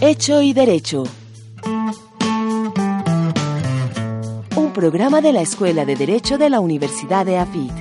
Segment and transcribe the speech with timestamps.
[0.00, 1.04] Hecho y Derecho.
[4.56, 7.72] Un programa de la Escuela de Derecho de la Universidad de AFIT.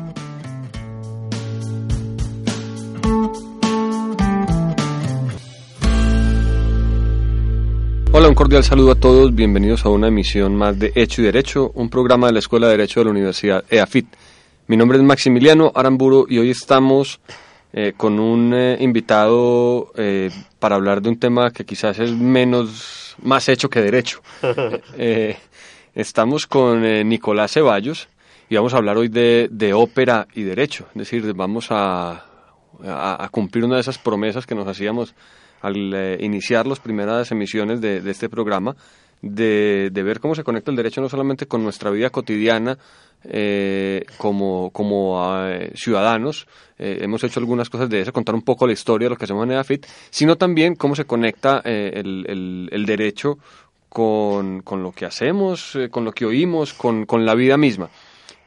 [8.11, 9.35] Hola, un cordial saludo a todos.
[9.35, 12.77] Bienvenidos a una emisión más de Hecho y Derecho, un programa de la Escuela de
[12.77, 14.07] Derecho de la Universidad EAFIT.
[14.67, 17.19] Mi nombre es Maximiliano Aramburo y hoy estamos
[17.73, 23.15] eh, con un eh, invitado eh, para hablar de un tema que quizás es menos,
[23.21, 24.21] más hecho que derecho.
[24.97, 25.37] Eh,
[25.95, 28.07] estamos con eh, Nicolás Ceballos
[28.49, 30.85] y vamos a hablar hoy de, de ópera y derecho.
[30.91, 32.23] Es decir, vamos a,
[32.85, 35.13] a- a cumplir una de esas promesas que nos hacíamos
[35.61, 35.75] al
[36.19, 38.75] iniciar las primeras emisiones de, de este programa,
[39.21, 42.77] de, de ver cómo se conecta el derecho no solamente con nuestra vida cotidiana
[43.23, 48.67] eh, como, como eh, ciudadanos, eh, hemos hecho algunas cosas de eso, contar un poco
[48.67, 52.67] la historia de lo que hacemos en EAFIT, sino también cómo se conecta eh, el,
[52.71, 53.39] el- derecho
[53.89, 57.89] con, con lo que hacemos, con lo que oímos, con, con la vida misma.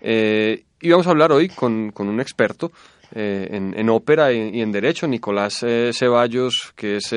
[0.03, 2.71] Y vamos a hablar hoy con, con un experto
[3.12, 7.12] en, en ópera y, y en derecho, Nicolás Ceballos, que es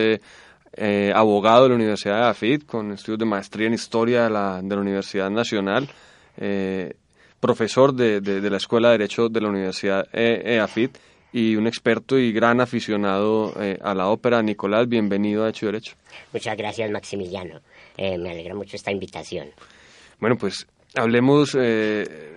[0.75, 4.61] eh, abogado de la Universidad de AFIT, con estudios de maestría en historia de la,
[4.61, 5.87] de la Universidad Nacional,
[6.37, 6.93] eh,
[7.39, 10.97] profesor de, de- de la Escuela de Derecho de la Universidad eh, EAFIT
[11.33, 14.41] y un experto y gran aficionado eh, a la ópera.
[14.41, 15.95] Nicolás, bienvenido a Hecho y Derecho.
[16.31, 17.59] Muchas gracias, Maximiliano.
[17.97, 19.47] Me alegra mucho esta invitación.
[20.19, 21.55] Bueno, pues hablemos,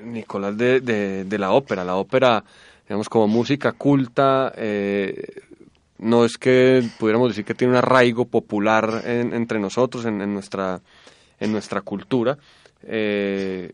[0.04, 1.84] Nicolás, de, de- de la ópera.
[1.84, 2.42] La ópera,
[2.88, 5.14] digamos, como música culta, eh,
[5.98, 10.32] no es que pudiéramos decir que tiene un arraigo popular en- entre nosotros, en, en
[10.34, 10.80] nuestra,
[11.40, 12.38] en nuestra cultura.
[12.82, 13.72] Eh,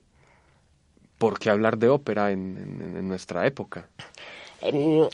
[1.19, 2.57] ¿Por qué hablar de ópera en,
[2.97, 3.89] en- nuestra época?
[4.61, 5.07] Em,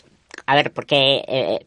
[0.47, 1.67] a ver, porque eh,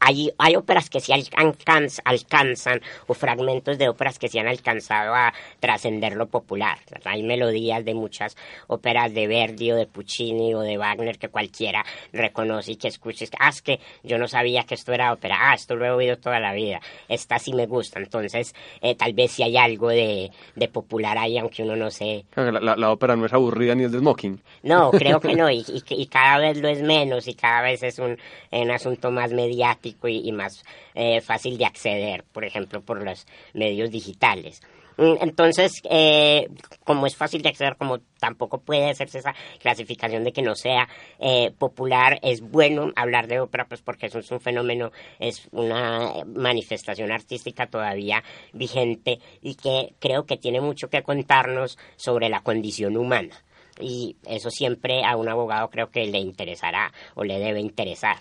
[0.00, 5.14] hay, hay óperas que sí alcanz- alcanzan, o fragmentos de óperas que sí han alcanzado
[5.14, 6.78] a trascender lo popular.
[7.04, 11.84] Hay melodías de muchas óperas de Verdi o de Puccini o de Wagner que cualquiera
[12.12, 13.30] reconoce y que escuches.
[13.38, 15.36] Ah, es que yo no sabía que esto era ópera.
[15.50, 16.80] Ah, esto lo he oído toda la vida.
[17.08, 17.98] Esta sí me gusta.
[17.98, 22.24] Entonces, eh, tal vez sí hay algo de, de popular ahí, aunque uno no se,
[22.34, 24.40] La, la- la ópera no es aburrida ni es de smoking.
[24.62, 27.82] no, creo que no, y, y- y cada vez lo es menos, y cada vez
[27.82, 28.18] es un,
[28.52, 33.90] un asunto más mediático y, más eh, fácil de acceder, por ejemplo, por los medios
[33.90, 34.60] digitales.
[34.96, 36.48] Mm, Entonces, eh,
[36.84, 40.88] como es fácil de acceder, como tampoco puede hacerse esa clasificación de que no sea
[41.18, 46.12] eh, popular, es bueno hablar de ópera, pues porque eso es un fenómeno, es una
[46.26, 48.22] manifestación artística todavía
[48.52, 53.34] vigente y que creo que tiene mucho que contarnos sobre la condición humana
[53.80, 58.18] y eso siempre a un abogado creo que le interesará o le debe interesar.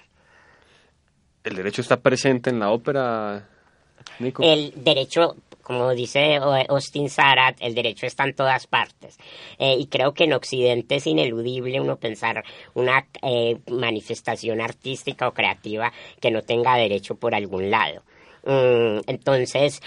[1.43, 3.47] ¿El derecho está presente en la ópera,
[4.19, 4.43] Nico?
[4.43, 6.37] El derecho, como dice
[6.69, 9.17] Austin Sarat, el derecho está en todas partes.
[9.59, 12.43] Eh, y creo que en Occidente es ineludible uno pensar
[12.73, 18.03] una eh, manifestación artística o creativa que no tenga derecho por algún lado.
[18.45, 19.81] Mm, entonces,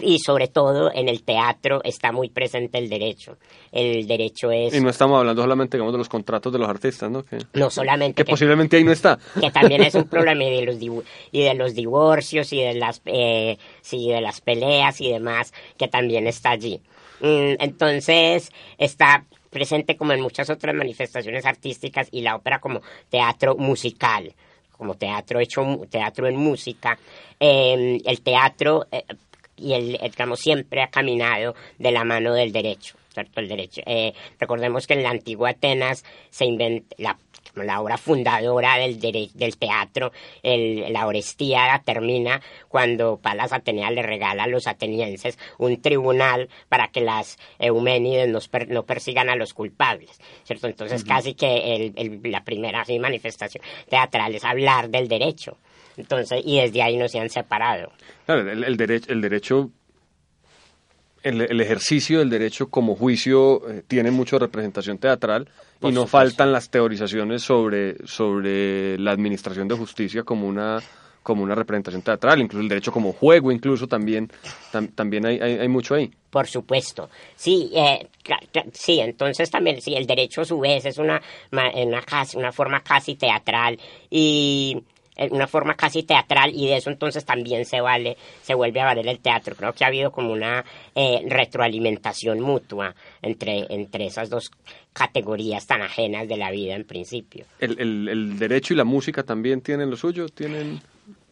[0.00, 3.36] y sobre todo en el teatro está muy presente el derecho.
[3.72, 7.10] El derecho es Y no estamos hablando solamente, digamos, de los contratos de los artistas,
[7.10, 7.24] ¿no?
[7.24, 9.18] Que, no solamente que que- posiblemente ahí no está.
[9.40, 10.76] que también es un problema y de los
[11.30, 15.88] y de los divorcios y de las eh, sí, de las peleas y demás que
[15.88, 16.80] también está allí
[17.20, 23.54] Mm, entonces está presente como en muchas otras manifestaciones artísticas y la ópera como teatro
[23.56, 24.32] musical
[24.76, 26.98] como teatro hecho teatro en música
[27.38, 29.04] Eh, el teatro eh,
[29.56, 33.40] y el, el, siempre ha caminado de la mano del derecho ¿cierto?
[33.40, 37.18] el derecho eh, recordemos que en la antigua Atenas se inventó la
[37.54, 40.10] la obra fundadora del, del teatro,
[40.42, 46.88] el- la Orestiada, termina cuando Palas Atenea le regala a los atenienses un tribunal para
[46.88, 50.66] que las Euménides no, per- no persigan a los culpables, ¿cierto?
[50.66, 55.58] Entonces casi que el- el- la primera así, manifestación teatral es hablar del derecho.
[55.96, 57.92] Entonces, y desde ahí no se han separado.
[58.26, 59.70] Claro, el, el derecho, el derecho
[61.22, 65.48] el, ejercicio del derecho como juicio eh, tiene mucha representación teatral
[65.80, 70.80] y no faltan las teorizaciones sobre, sobre la administración de justicia como una
[71.22, 74.28] como una representación teatral, incluso el derecho como juego, incluso también,
[74.96, 76.10] también hay, hay, mucho ahí.
[76.28, 78.08] Por supuesto, sí, eh,
[78.72, 81.22] sí, entonces también, sí, el derecho a su vez es una,
[81.52, 81.70] una,
[82.34, 83.78] una forma casi teatral
[84.10, 84.82] y
[85.30, 89.06] una forma casi teatral y de eso entonces también se vale, se vuelve a valer
[89.08, 89.54] el teatro.
[89.54, 90.64] Creo que ha habido como una
[90.94, 94.50] eh, retroalimentación mutua entre, entre esas dos
[94.92, 97.46] categorías tan ajenas de la vida en principio.
[97.58, 100.28] ¿El, el, el derecho y la música también tienen lo suyo?
[100.28, 100.80] ¿Tienen...?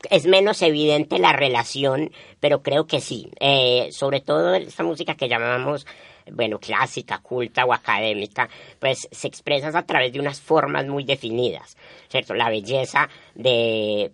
[0.09, 3.31] es menos evidente la relación, pero creo que sí.
[3.41, 5.87] Eh, sobre todo esta música que llamamos
[6.33, 8.49] bueno, clásica, culta o académica,
[8.79, 11.77] pues se expresa a través de unas formas muy definidas,
[12.09, 12.35] ¿cierto?
[12.35, 14.13] La belleza de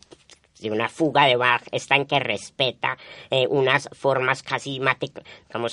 [0.61, 2.97] de una fuga de Bach está en que respeta
[3.31, 4.81] eh, unas formas casi,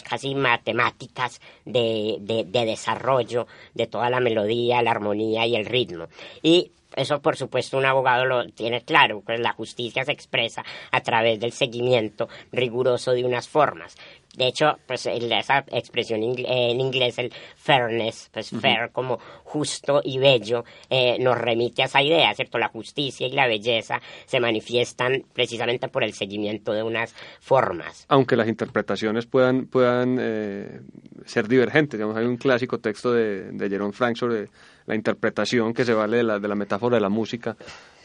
[0.04, 6.08] casi matemáticas de, de, de, desarrollo de toda la melodía, la armonía y el ritmo.
[6.42, 11.02] Y eso, por supuesto, un abogado lo tiene claro, pues la justicia se expresa a
[11.02, 13.96] través del seguimiento riguroso de unas formas.
[14.36, 20.64] De hecho, pues esa expresión en inglés, el fairness, pues fair como justo y bello,
[20.90, 22.58] eh, nos remite a esa idea, ¿cierto?
[22.58, 28.06] La justicia y la belleza se manifiestan precisamente por el seguimiento de unas formas.
[28.10, 30.82] Aunque las interpretaciones puedan, puedan eh,
[31.26, 32.00] ser divergentes.
[32.00, 34.50] Digamos, hay un clásico texto de, de Jerome Frank sobre
[34.86, 37.56] la interpretación que se vale de la, de la metáfora de la música,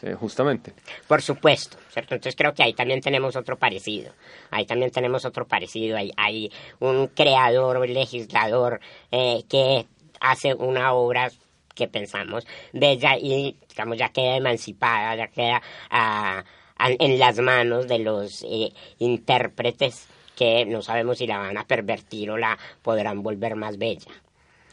[0.01, 0.73] eh, justamente.
[1.07, 2.15] Por supuesto, ¿cierto?
[2.15, 4.13] Entonces creo que ahí también tenemos otro parecido.
[4.51, 5.97] Ahí también tenemos otro parecido.
[5.97, 8.79] Hay, hay un creador, un legislador
[9.11, 9.85] eh, que
[10.21, 11.31] hace una obra
[11.75, 16.43] que pensamos bella y, digamos, ya queda emancipada, ya queda ah,
[16.77, 22.31] en las manos de los eh, intérpretes que no sabemos si la van a pervertir
[22.31, 24.11] o la podrán volver más bella.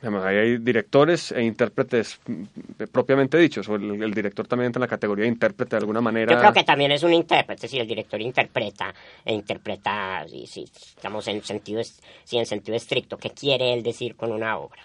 [0.02, 4.82] Además, ahí hay directores e intérpretes mm, propiamente dichos, o el, director también entra en
[4.82, 6.34] la categoría de intérprete de alguna manera.
[6.34, 8.94] Yo creo que también es un intérprete, si el director interpreta,
[9.24, 11.82] e interpreta, si, estamos en sentido,
[12.24, 14.82] si en sentido estricto, ¿qué quiere él decir con una obra?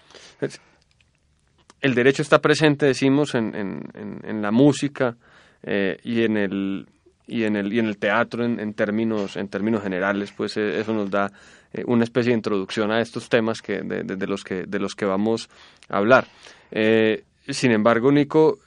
[1.80, 5.16] El derecho está presente, decimos, en, en, en, la música
[5.62, 6.86] eh, y en el
[7.26, 10.92] y en el y en el teatro en, términos en términos generales pues eh, eso
[10.92, 11.30] nos da
[11.72, 15.04] eh, una especie de introducción a estos temas que de, los que de los que
[15.04, 15.48] vamos
[15.88, 16.26] a hablar.
[16.70, 18.58] Eh, sin embargo Nico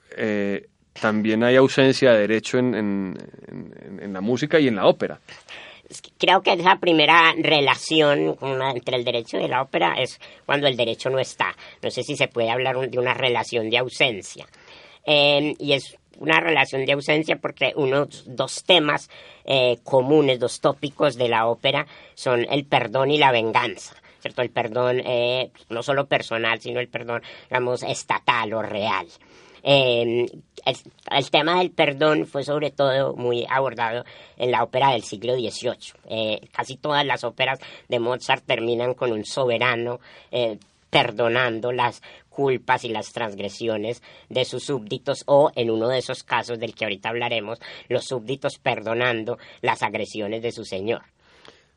[1.00, 5.20] también hay ausencia de derecho en, en, la música y en la ópera.
[6.18, 11.10] Creo que esa primera relación entre el derecho y la ópera es cuando el derecho
[11.10, 11.54] no está.
[11.84, 14.46] No sé si se puede hablar de una relación de ausencia
[15.06, 19.10] y es una relación de ausencia porque unos dos temas
[19.44, 23.96] eh, comunes, dos tópicos de la ópera son el perdón y la venganza.
[24.20, 24.42] ¿Cierto?
[24.42, 29.08] El perdón eh, no solo personal, sino el perdón, digamos, estatal o real.
[29.62, 30.26] Em,
[30.66, 34.04] el, tema del perdón fue sobre todo muy abordado
[34.38, 35.94] en la ópera del siglo XVIII.
[36.10, 40.00] Eh, casi todas las óperas de Mozart terminan con un soberano
[40.90, 42.02] perdonando las
[42.36, 46.84] culpas y las transgresiones de sus súbditos o, en uno de esos casos del que
[46.84, 51.04] ahorita hablaremos, los súbditos perdonando las agresiones de su señor.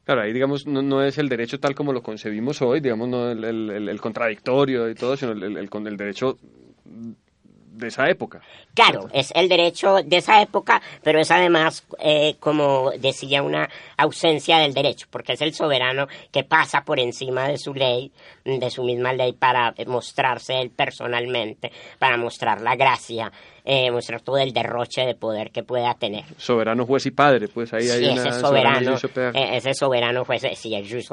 [0.03, 4.01] Claro, ahí digamos no, es el derecho tal como lo concebimos hoy, digamos no el,
[4.01, 6.39] contradictorio y todo, sino el, el, derecho
[7.79, 8.41] de esa época.
[8.75, 14.59] Claro, es el derecho de esa época, pero es además, eh, como decía, una ausencia
[14.59, 18.13] del derecho, porque es el soberano que pasa por encima de su ley,
[18.45, 23.33] de su misma ley, para mostrarse él personalmente, para mostrar la gracia,
[23.65, 26.25] eh, mostrar todo el derroche de poder que pueda tener.
[26.37, 30.89] Soberano juez y padre, pues ahí hay ese soberano, eh, ese soberano juez, sí, el
[30.89, 31.07] juez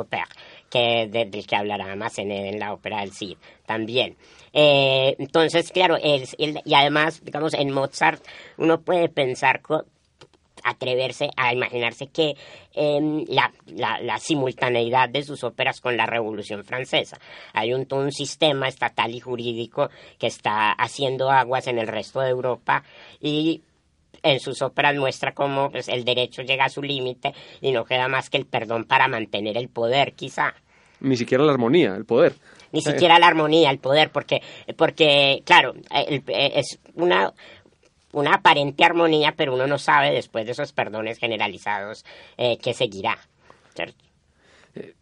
[0.70, 4.18] que del que hablará más en, en la ópera del Cid también.
[4.54, 8.24] Eh, entonces, claro, y además, digamos, en Mozart
[8.58, 9.62] uno puede pensar,
[10.64, 12.36] atreverse a imaginarse que
[12.74, 17.18] em, la, la, simultaneidad de sus óperas con la Revolución Francesa.
[17.54, 22.30] Hay un, un sistema estatal y jurídico que está haciendo aguas en el resto de
[22.30, 22.84] Europa
[23.22, 23.62] y
[24.25, 28.08] en sus óperas muestra cómo pues, el derecho llega a su límite y no queda
[28.08, 30.53] más que el perdón para mantener el poder, quizá.
[31.00, 32.34] Ni siquiera la armonía, el poder
[32.75, 34.41] ni siquiera la armonía, el poder, porque,
[34.75, 35.74] porque claro,
[36.27, 37.32] es una,
[38.12, 42.05] una aparente armonía, pero uno no sabe después de esos perdones generalizados
[42.38, 43.17] eh, qué seguirá.
[44.75, 44.94] Eh,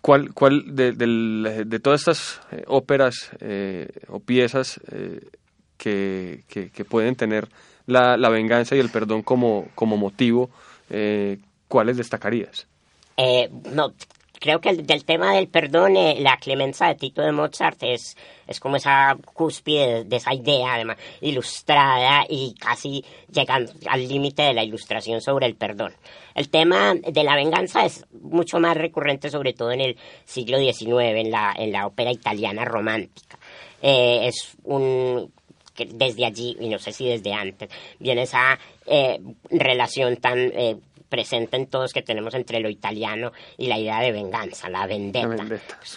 [0.00, 3.30] ¿Cuál, cuál de, de, todas estas eh, óperas
[4.08, 4.80] o piezas
[5.76, 7.48] que, que, pueden tener
[7.86, 10.50] la, la, venganza y el perdón como, como motivo,
[11.68, 12.66] cuáles destacarías?
[13.72, 13.92] no,
[14.38, 18.16] creo que el, del tema del perdón, eh, la clemenza de Tito de Mozart es,
[18.46, 24.54] es como esa cúspide de, esa idea, además, ilustrada y casi llegando al límite de
[24.54, 25.92] la ilustración sobre el perdón.
[26.34, 31.16] El tema de la venganza es mucho más recurrente, sobre todo en el siglo XIX,
[31.16, 33.38] en la, en la ópera italiana romántica.
[33.82, 35.32] Eh, es un
[35.76, 40.76] que desde allí, y no sé si desde antes, viene esa eh, relación tan eh,
[41.08, 45.46] presente en todos que tenemos entre lo italiano y la idea de venganza, la vendetta,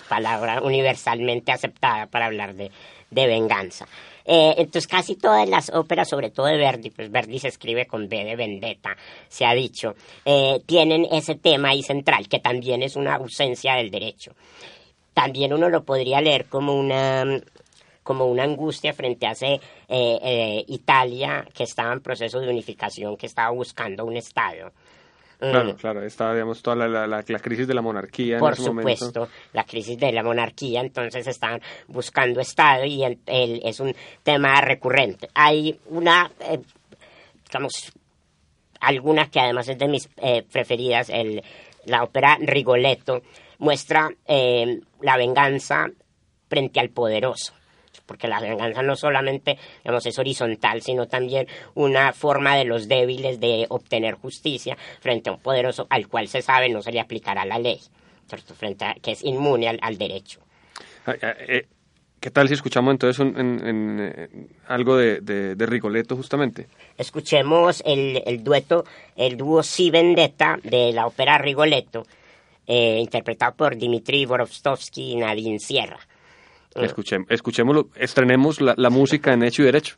[0.08, 2.72] palabra universalmente aceptada para hablar de,
[3.12, 3.88] venganza.
[4.26, 8.08] Eh, entonces casi todas las óperas, sobre todo de Verdi, pues Verdi se escribe con
[8.08, 8.96] B de vendetta,
[9.28, 9.96] se ha dicho,
[10.68, 14.34] tienen ese tema ahí central, que también es una ausencia del derecho.
[15.16, 17.42] También uno lo podría leer como una
[18.10, 23.16] como una angustia frente a ese, eh, eh, Italia que estaba en proceso de unificación,
[23.16, 24.72] que estaba buscando un Estado.
[25.38, 25.76] Claro, mm.
[25.76, 30.12] claro, estaba, digamos, toda la, la, crisis de la monarquía Por supuesto, la crisis de
[30.12, 35.30] la monarquía, entonces estaban buscando Estado y el, es un tema recurrente.
[35.36, 36.62] Hay una, eh,
[37.46, 37.94] digamos,
[38.80, 40.10] alguna que además es de mis
[40.52, 41.44] preferidas, el,
[41.86, 43.22] la ópera Rigoletto,
[43.60, 45.86] muestra la venganza
[46.48, 47.59] frente al poderoso
[48.10, 53.40] porque la venganza no solamente digamos, es horizontal, sino también una forma de los débiles
[53.40, 57.46] de obtener justicia frente a un poderoso al cual se sabe no se le aplicará
[57.46, 57.80] la ley,
[58.58, 60.40] frente a, que es inmune al, derecho.
[61.06, 61.68] Ah, ah, eh,
[62.20, 66.68] ¿Qué tal si escuchamos entonces en, algo de, de, Rigoletto justamente?
[66.98, 68.86] Escuchemos el, dueto,
[69.16, 72.08] el dúo Si Vendetta de la ópera Rigoletto,
[72.66, 76.00] eh, interpretado por Dimitri Borovstovsky y Nadine Sierra.
[76.86, 79.98] Escuchem, escuchémoslo, estrenemos la, la música en hecho y derecho.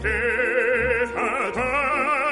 [0.00, 2.26] che fatale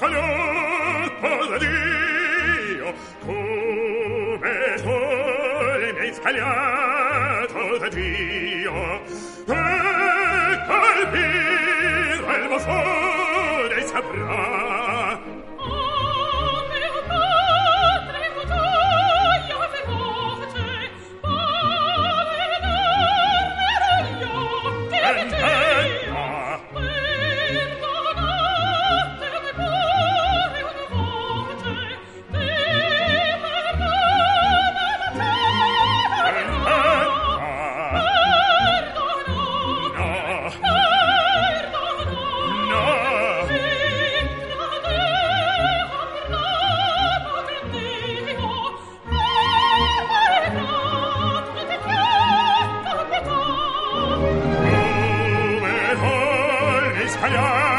[0.00, 9.02] scagliato da Dio come sole mi hai scagliato da Dio.
[9.44, 14.69] E colpire il saprà
[57.22, 57.69] 唉呀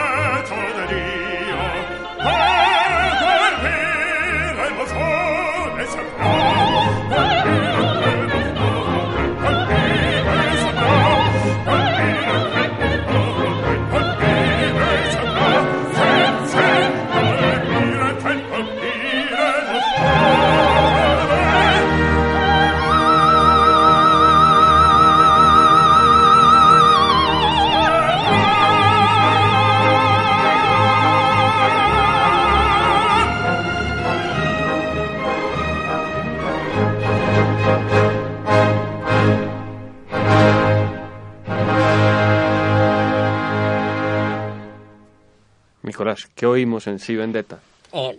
[46.35, 47.59] ¿qué oímos en Si Vendetta?
[47.93, 48.17] Eh,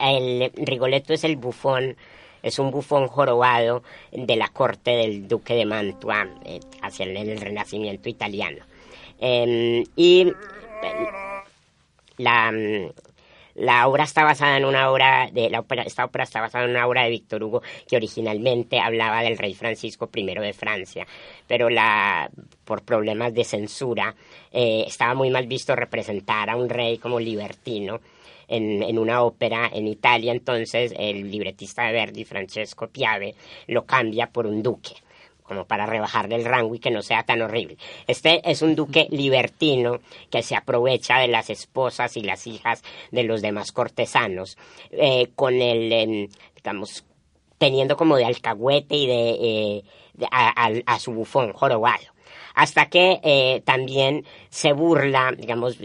[0.00, 1.96] el Rigoletto es el bufón,
[2.42, 8.08] es un bufón jorobado de la corte del duque de Mantua eh, hacia el, Renacimiento
[8.08, 8.64] italiano.
[9.20, 10.32] Em, y
[12.18, 12.52] la,
[13.54, 16.70] la obra está basada en una obra de la ópera, esta ópera está basada en
[16.70, 21.06] una obra de Víctor Hugo que originalmente hablaba del rey Francisco I de Francia,
[21.46, 22.30] pero la
[22.64, 24.14] por problemas de censura
[24.52, 28.00] eh, estaba muy mal visto representar a un rey como libertino
[28.48, 33.34] en, en, una ópera en Italia, entonces el libretista de Verdi, Francesco Piave,
[33.68, 35.03] lo cambia por un duque
[35.44, 37.76] como para rebajarle el rango y que no sea tan horrible.
[38.06, 42.82] Este es un duque libertino que se aprovecha de las esposas y las hijas
[43.12, 44.58] de los demás cortesanos,
[44.90, 46.30] eh, con el,
[47.58, 49.84] teniendo como de alcahuete y de, eh,
[50.30, 52.04] a, su bufón jorobado.
[52.54, 55.76] hasta que eh, también se burla, digamos,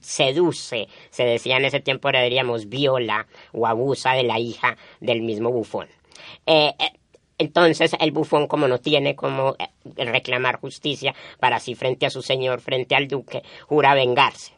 [0.00, 5.22] seduce, se decía en ese tiempo, ahora diríamos, viola o abusa de la hija del
[5.22, 5.88] mismo bufón.
[6.44, 6.72] Eh,
[7.38, 9.56] entonces el bufón, como no tiene como
[9.96, 14.52] reclamar justicia para sí frente a su señor, frente al duque, jura vengarse.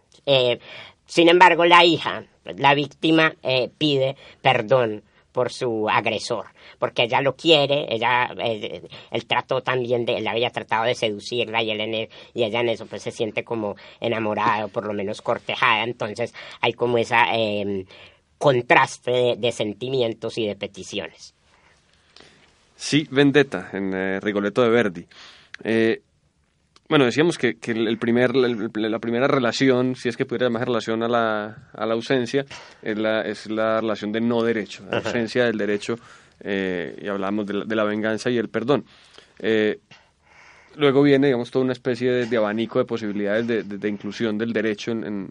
[1.07, 3.35] sin embargo, la hija, la víctima,
[3.79, 6.47] pide perdón por su agresor,
[6.79, 11.63] porque ella lo quiere, ella, eh, él trató también de, él había tratado de seducirla
[11.63, 14.93] y, él en y ella en eso pues se siente como enamorada o por lo
[14.93, 17.85] menos cortejada, entonces hay como ese em,
[18.39, 21.35] contraste de, sentimientos y de peticiones.
[22.81, 25.07] Sí, Vendetta, en eh, Rigoletto de Verdi.
[25.65, 26.01] Eh,
[26.89, 31.09] bueno, decíamos que, el primer, la primera relación, si es que pudiera llamar relación a
[31.09, 32.47] la, a la ausencia,
[32.81, 35.99] es la, es la relación de no derecho, la ausencia del derecho,
[36.41, 38.87] eh, y hablamos de la, venganza y el perdón.
[39.39, 39.79] Eh,
[40.77, 45.31] luego viene, digamos, toda una especie de, abanico de posibilidades de, inclusión del derecho en,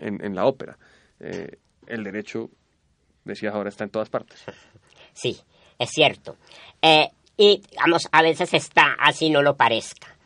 [0.00, 0.76] en, la ópera.
[1.20, 1.56] Eh,
[1.86, 2.50] el derecho,
[3.24, 4.44] decías ahora, está en todas partes.
[5.14, 5.38] Sí,
[5.78, 6.36] es cierto.
[7.38, 10.16] y, digamos, a veces está así no lo parezca.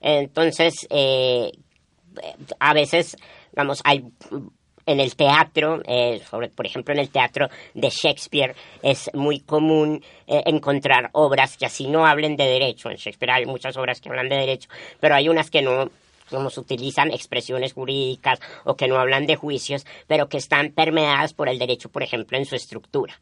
[0.00, 1.52] Entonces, eh,
[2.58, 3.16] a veces,
[3.54, 3.82] vamos,
[4.86, 10.02] en el teatro, eh, sobre, por ejemplo en el teatro de Shakespeare, es muy común
[10.26, 12.88] eh, encontrar obras que así no hablen de derecho.
[12.88, 14.68] En Shakespeare hay muchas obras que hablan de derecho,
[15.00, 15.90] pero hay unas que no
[16.56, 21.58] utilizan expresiones jurídicas o que no hablan de juicios, pero que están permeadas por el
[21.58, 23.18] derecho, por ejemplo, en su estructura.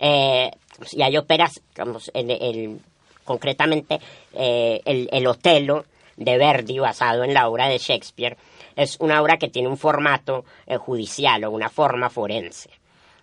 [0.00, 2.80] Y hay óperas, digamos, el,
[3.24, 4.00] concretamente
[4.32, 5.84] el, el Otelo,
[6.16, 8.36] de Verdi basado en la obra de Shakespeare
[8.76, 12.70] es una obra que tiene un formato eh, judicial o una forma forense.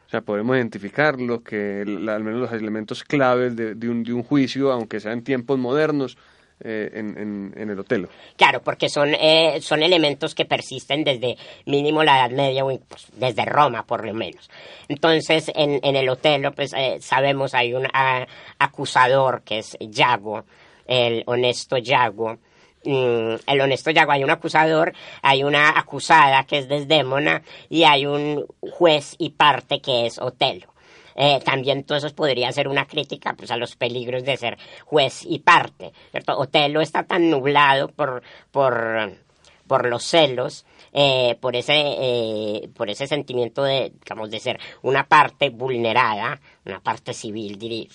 [0.07, 4.23] O sea, podemos identificar lo que, al menos los elementos claves de, un, de un
[4.23, 6.17] juicio, aunque sea en tiempos modernos,
[6.63, 8.09] eh, en, en, el Otelo.
[8.35, 13.45] Claro, porque son, eh, son elementos que persisten desde mínimo la Edad Media, pues, desde
[13.45, 14.49] Roma por lo menos.
[14.87, 18.25] Entonces, en, en el Otelo, pues sabemos hay un ah,
[18.59, 20.45] acusador que es Yago,
[20.87, 22.37] el honesto Yago,
[22.83, 28.07] Mm, el honesto Yago, hay un acusador, hay una acusada que es Desdémona y hay
[28.07, 30.70] un juez y parte que es Otelo.
[31.23, 35.23] Eh, también todo eso podría ser una crítica pues, a los peligros de ser juez
[35.23, 35.91] y parte.
[36.09, 36.35] ¿cierto?
[36.35, 39.11] Otelo está tan nublado por, por,
[39.71, 45.05] por los celos eh, por ese eh, por ese sentimiento de digamos de ser una
[45.05, 47.87] parte vulnerada una parte civil diría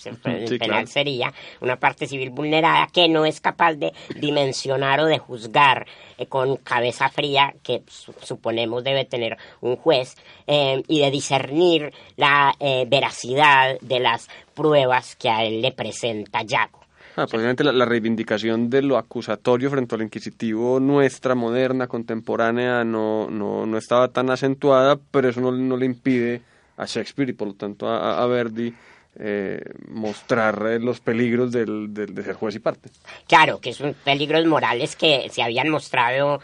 [0.58, 5.86] penal sería una parte civil vulnerada que no es capaz de dimensionar o de juzgar
[6.16, 7.82] eh, con cabeza fría que
[8.22, 12.54] suponemos debe tener un juez y de discernir la
[12.86, 16.85] veracidad de las pruebas que a él le presenta Jaco
[17.16, 23.64] Ah, posiblemente la, reivindicación de lo acusatorio frente al inquisitivo nuestra, moderna, contemporánea, no, no,
[23.64, 26.42] no estaba tan acentuada, pero eso no, no le impide
[26.76, 28.74] a Shakespeare y por lo tanto a, a Verdi
[29.18, 32.90] eh, mostrar eh, los peligros del, de ser juez y parte.
[33.26, 36.40] Claro, que son peligros morales que se habían mostrado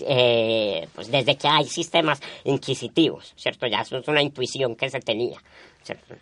[0.00, 3.68] eh, pues desde que hay sistemas inquisitivos, ¿cierto?
[3.68, 5.40] Ya eso es una intuición que se tenía,
[5.84, 6.16] ¿cierto?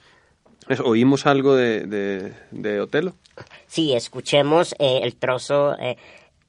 [0.85, 3.15] ¿Oímos algo de, de, Otelo?
[3.67, 5.97] Sí, escuchemos eh, el trozo, eh,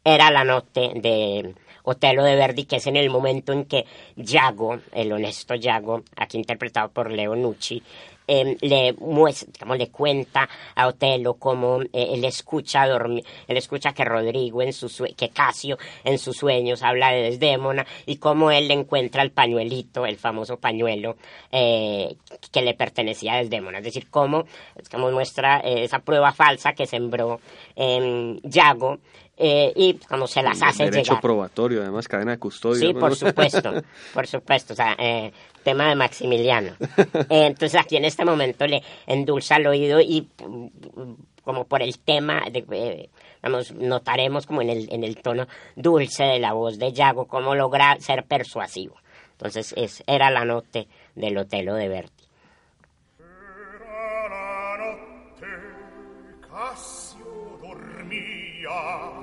[0.03, 4.79] era la noche de Otelo de Verdi, que es en el momento en que Yago,
[4.91, 7.83] el honesto Yago, aquí interpretado por Leo Nucci,
[8.25, 13.93] Em, le muestra, digamos, le cuenta a Otelo cómo eh, él escucha dormir, él escucha
[13.93, 18.69] que Rodrigo en su que Casio en sus sueños habla de Desdémona y cómo él
[18.69, 21.17] le encuentra el pañuelito, el famoso pañuelo
[21.51, 22.15] eh,
[22.51, 24.45] que le pertenecía a Desdémona, es decir, cómo,
[24.89, 27.41] como muestra eh, esa prueba falsa que sembró
[27.75, 28.99] en Yago
[29.35, 32.87] eh, y como se las hace Derecho probatorio, además, cadena de custodia.
[32.87, 33.73] Sí, por supuesto,
[34.13, 35.31] por supuesto, o sea, eh,
[35.63, 36.75] tema de Maximiliano.
[37.29, 41.97] Eh, entonces aquí en este momento le endulza el oído y mm, como por el
[41.99, 43.09] tema, de,
[43.41, 47.55] vamos, notaremos como en el, en el tono dulce de la voz de Yago, cómo
[47.55, 48.97] logra ser persuasivo.
[49.31, 52.23] Entonces es, era la noche del Otelo de Berti.
[53.19, 54.29] Era
[58.69, 59.22] la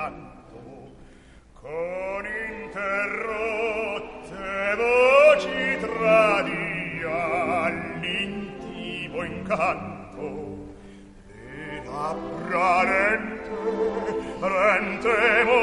[0.00, 0.58] canto
[1.60, 2.24] con
[2.64, 3.04] interrotte
[4.80, 7.68] voci tradia
[8.00, 10.72] l'intimo incanto
[11.28, 13.50] ed apra lente
[14.40, 15.59] rentemo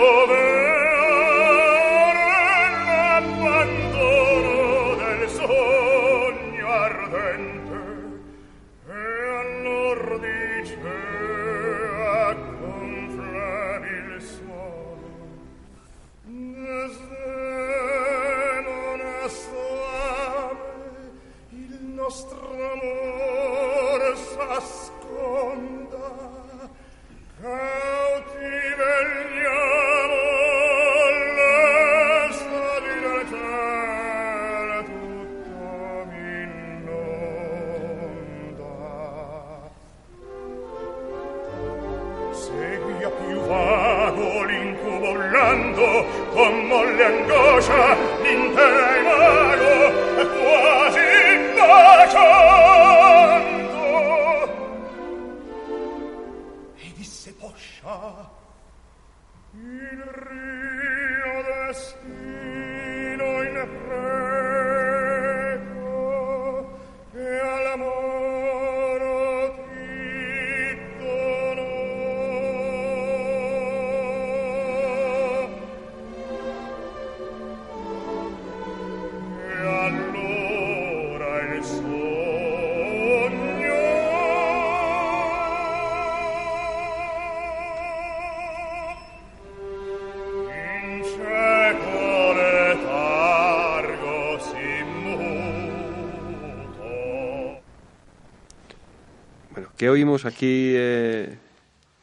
[99.87, 101.37] ¿qué oímos aquí eh,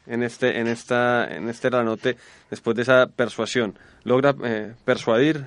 [0.07, 2.17] en este en esta en este ranote
[2.49, 3.77] después de esa persuasión?
[4.03, 5.45] ¿Logra eh, persuadir?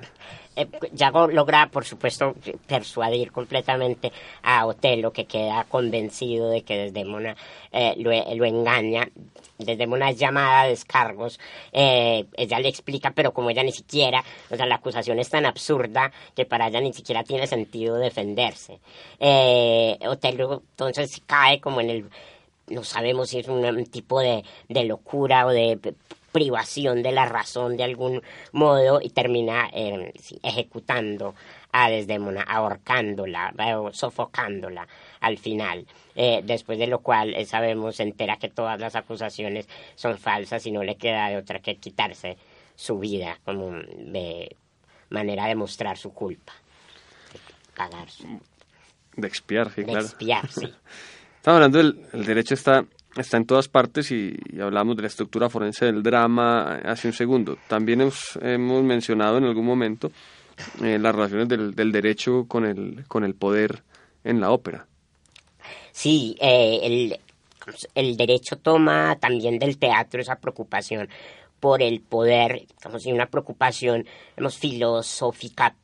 [0.59, 2.35] Eh, Yago logra, por supuesto,
[2.67, 4.11] persuadir completamente
[4.43, 7.35] a Otelo, que queda convencido de que Desdemona
[7.71, 8.11] eh, lo,
[8.45, 9.09] engaña.
[9.57, 11.39] Desdemona es llamada a descargos.
[11.71, 15.45] eh, ella le explica, pero como ella ni siquiera, o sea, la acusación es tan
[15.45, 18.79] absurda que para ella ni siquiera tiene sentido defenderse.
[19.19, 22.09] Eh, Otelo entonces cae como en el
[22.67, 25.79] no sabemos si es un, tipo de, de locura o de
[26.31, 30.13] privación de la razón de algún modo y termina eh,
[30.43, 31.35] ejecutando
[31.71, 34.87] a Desdémona, ahorcándola, eh, sofocándola
[35.19, 35.85] al final.
[36.15, 40.65] Eh, después de lo cual eh, sabemos, se entera que todas las acusaciones son falsas
[40.65, 42.37] y no le queda de otra que quitarse
[42.75, 44.55] su vida como de
[45.09, 46.53] manera de mostrar su culpa,
[47.33, 47.39] de
[47.75, 48.39] pagar su,
[49.15, 50.05] De expiar, sí, de claro.
[50.05, 50.65] expiar, sí.
[51.37, 52.85] Estamos hablando del el derecho está
[53.19, 57.13] está en todas partes y, y hablamos de la estructura forense del drama hace un
[57.13, 57.57] segundo.
[57.67, 60.11] También hemos, hemos mencionado en algún momento
[60.83, 63.83] eh, las relaciones del, del derecho con el con el poder
[64.23, 64.85] en la ópera.
[65.91, 67.19] Sí, eh, el,
[67.95, 71.09] el derecho toma también del teatro esa preocupación
[71.59, 72.65] por el poder,
[73.05, 74.05] una preocupación
[74.35, 75.75] digamos, filosófica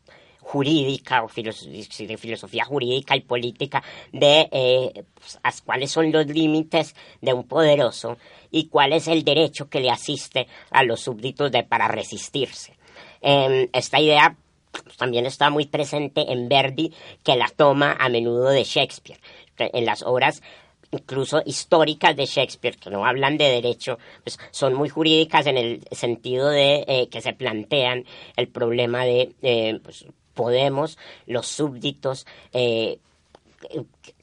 [0.45, 7.33] jurídica o de filosofía jurídica y política de eh, pues, cuáles son los límites de
[7.33, 8.17] un poderoso
[8.51, 12.77] y cuál es el derecho que le asiste a los súbditos de, para resistirse.
[13.21, 14.37] Em, esta idea
[14.71, 19.19] pues, también está muy presente en Verdi, que la toma a menudo de Shakespeare.
[19.57, 20.43] En las obras
[20.91, 25.81] incluso históricas de Shakespeare, que no hablan de derecho, pues son muy jurídicas en el
[25.91, 28.05] sentido de eh, que se plantean
[28.37, 30.05] el problema de, eh, pues,
[30.35, 32.99] podemos los súbditos eh,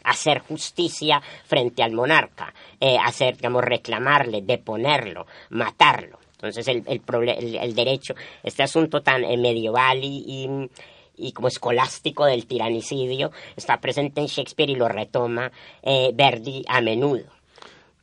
[0.05, 6.18] hacer justicia frente al monarca, eh, hacer, digamos, reclamarle, deponerlo, matarlo.
[6.35, 10.25] Entonces el, el, el- derecho, este asunto tan eh, medieval y,
[11.16, 15.51] y, y como escolástico del tiranicidio, está presente en Shakespeare y lo retoma
[15.83, 17.25] eh, Verdi a menudo.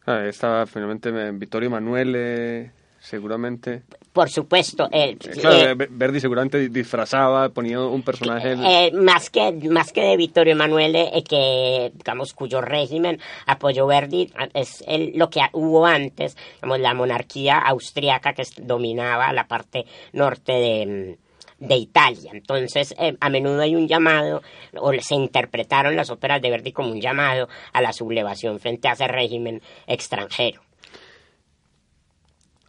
[0.05, 3.83] Ah, estaba finalmente Vittorio Emanuele, seguramente.
[4.13, 8.53] Por supuesto, el, Eh, claro, eh, eh, Verdi seguramente disfrazaba, ponía un personaje.
[8.65, 14.23] Eh, más que más que de Vittorio Emanuele eh, que digamos cuyo régimen apoyó Verdi
[14.39, 19.85] eh, es el- lo que hubo antes digamos la monarquía austriaca que dominaba la parte
[20.13, 21.29] norte de mm,
[21.67, 22.31] de Italia.
[22.33, 24.41] Entonces, eh, a menudo hay un llamado,
[24.77, 28.93] o se interpretaron las óperas de Verdi como un llamado a la sublevación frente a
[28.93, 30.61] ese régimen extranjero.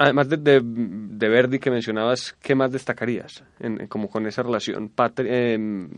[0.02, 3.42] Además de, de, de Verdi que mencionabas, ¿qué más destacarías?
[3.60, 5.90] En, como con esa relación patri- em,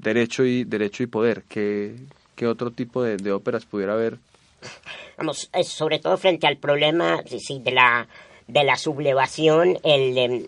[0.00, 1.42] derecho y derecho y poder.
[1.48, 1.96] ¿Qué,
[2.36, 4.18] qué otro tipo de, de óperas pudiera haber?
[5.18, 8.06] vamos, sobre todo frente al problema sí, de la
[8.46, 10.46] de la sublevación, el, em,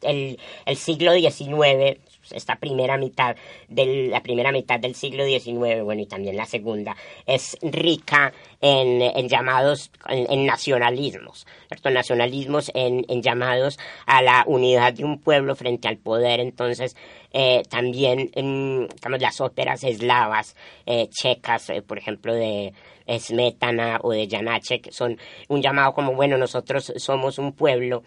[0.00, 1.98] el, el siglo XIX,
[2.34, 3.36] esta primera mitad
[3.68, 9.90] la primera mitad del siglo XIX, bueno, y también la segunda, es rica en, llamados,
[10.08, 11.90] en, nacionalismos, ¿cierto?
[11.90, 16.96] Nacionalismos en, en llamados a la unidad de un pueblo frente al poder, entonces
[17.32, 22.72] eh, también en, digamos, las óperas eslavas, eh, checas, eh, por ejemplo, de
[23.18, 25.18] Smetana o de Janacek son
[25.48, 28.02] un llamado como, bueno, nosotros somos un pueblo,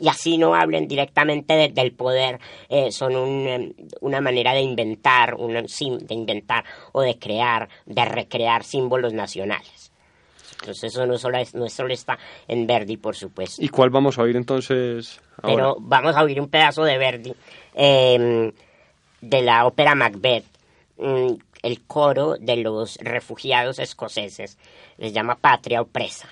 [0.00, 3.12] y así no hablen directamente del poder, eh, son
[3.46, 9.92] em, una manera de inventar, de inventar o de crear, de recrear símbolos nacionales.
[10.60, 13.62] Entonces eso no solo, es, no solo está en Verdi, por supuesto.
[13.62, 15.20] ¿Y cuál vamos a oír entonces?
[15.42, 17.34] Pero vamos a oír un pedazo de Verdi
[17.74, 18.52] em,
[19.20, 20.44] de la ópera Macbeth,
[20.98, 24.58] mm, el coro de los refugiados escoceses.
[24.96, 26.28] Les llama Patria Opresa.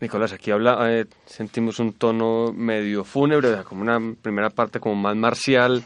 [0.00, 5.14] Nicolás, aquí habla, eh, sentimos un tono medio fúnebre, como una primera parte como más
[5.14, 5.84] marcial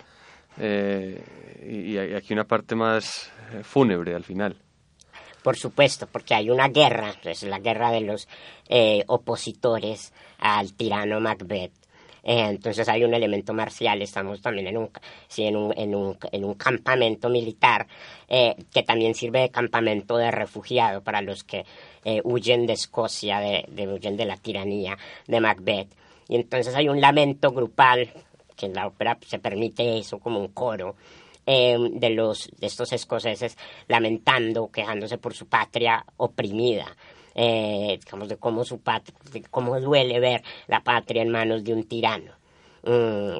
[0.58, 1.22] eh,
[1.66, 4.56] y, y, aquí una parte más eh, fúnebre al final.
[5.42, 8.28] Por supuesto, porque hay una guerra, es la guerra de los
[8.68, 11.83] eh, opositores al tirano Macbeth.
[12.24, 14.90] Entonces hay un elemento marcial, estamos también en un,
[15.28, 17.86] sí, en un, en un, en un campamento militar
[18.26, 21.64] que también sirve de campamento de refugiado para los que
[22.04, 25.88] eh, huyen de Escocia, de, de, huyen de la tiranía de Macbeth.
[26.28, 28.10] Y entonces hay un lamento grupal,
[28.56, 30.96] que en la ópera se permite eso como un coro,
[31.46, 33.56] eh, de, los, de estos escoceses
[33.88, 36.86] lamentando, quejándose por su patria oprimida.
[37.34, 41.72] Eh, digamos, de cómo, su patria, de cómo duele ver la patria en manos de
[41.72, 42.32] un tirano.
[42.84, 43.38] Mm.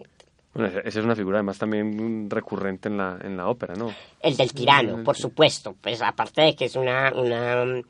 [0.54, 3.92] Bueno, esa es una figura además también recurrente en la, en la ópera, ¿no?
[4.20, 5.74] El del tirano, por supuesto.
[5.80, 7.83] Pues aparte de que es una, una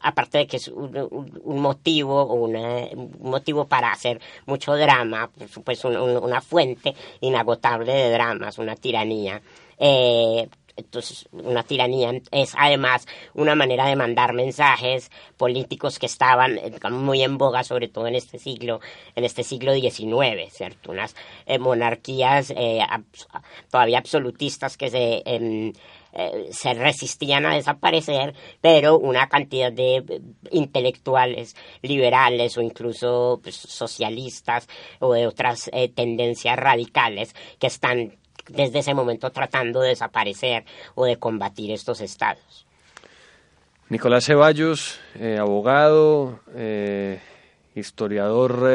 [0.00, 5.30] aparte de que es un, motivo un motivo para hacer mucho drama,
[5.64, 9.40] pues una fuente inagotable de dramas, una tiranía.
[9.78, 10.48] Eh,
[10.80, 17.22] entonces, una tiranía es además una manera de mandar mensajes políticos que estaban eh, muy
[17.22, 18.80] en boga, sobre todo en este siglo,
[19.14, 20.90] en este siglo XIX, ¿cierto?
[20.90, 21.14] Unas
[21.46, 22.52] eh, monarquías
[23.70, 25.72] todavía absolutistas que se em,
[26.12, 33.54] eh, se resistían a desaparecer, pero una cantidad de eh, intelectuales liberales o incluso pues,
[33.54, 38.16] socialistas o de otras eh, tendencias radicales que están
[38.48, 42.66] desde ese momento tratando de desaparecer o de combatir estos estados.
[43.88, 45.00] Nicolás Ceballos,
[45.38, 46.40] abogado,
[47.74, 48.68] historiador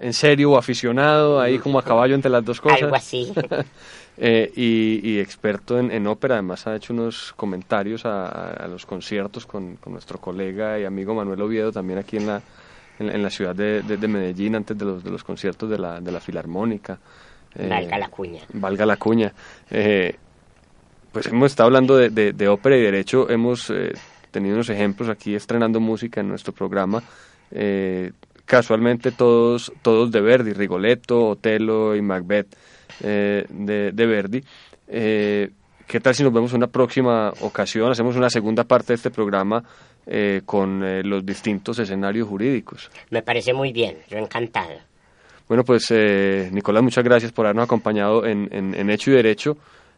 [0.00, 2.82] en serio o aficionado, ahí como a caballo entre las dos cosas.
[2.82, 3.32] Algo así.
[4.16, 10.20] Eh, y, experto en, ópera, además ha hecho unos comentarios a, los conciertos con, nuestro
[10.20, 12.40] colega y amigo Manuel Oviedo, también aquí en la,
[13.00, 16.20] en, la ciudad de, Medellín, antes de los, de los conciertos de la, de la
[16.20, 16.96] Filarmónica.
[17.56, 18.42] Eh, valga la cuña.
[18.52, 19.32] Valga la cuña.
[19.70, 20.16] Eh,
[21.12, 23.72] pues hemos estado hablando de, ópera y derecho, hemos
[24.32, 27.02] tenido unos ejemplos aquí estrenando música en nuestro programa.
[28.44, 32.56] casualmente todos, todos de Verdi, Rigoletto, Otelo y Macbeth.
[33.02, 34.42] Eh, de, Verdi.
[34.88, 35.50] Eh,
[35.86, 37.90] ¿Qué tal si nos vemos en una próxima ocasión?
[37.90, 39.62] Hacemos una segunda parte de este programa
[40.06, 42.90] eh, con los distintos escenarios jurídicos.
[43.10, 44.78] Me parece muy bien, yo encantado.
[45.48, 45.92] Bueno, pues
[46.52, 49.56] Nicolás, muchas gracias por habernos acompañado en, en, Hecho y Derecho.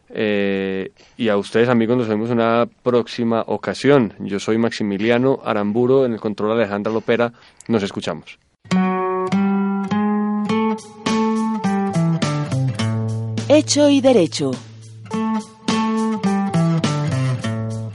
[0.09, 4.13] y a ustedes, amigos, nos vemos en una próxima ocasión.
[4.19, 7.31] Yo soy Maximiliano Aramburo, en el control Alejandra Lopera.
[7.67, 8.37] Nos escuchamos.
[13.49, 14.51] Hecho y Derecho.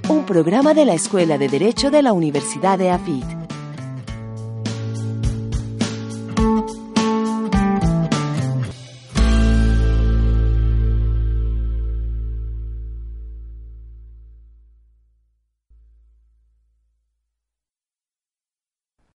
[0.09, 3.42] Un programa de la Escuela de Derecho de la Universidad de AFIT.